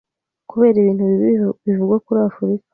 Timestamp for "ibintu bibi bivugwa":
0.79-1.95